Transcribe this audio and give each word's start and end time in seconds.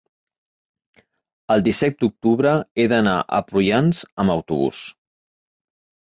el 1.55 1.59
disset 1.67 1.99
d'octubre 1.99 2.53
he 2.75 2.85
d'anar 2.93 3.13
a 3.21 3.41
Prullans 3.51 3.99
amb 4.23 4.35
autobús. 4.37 4.81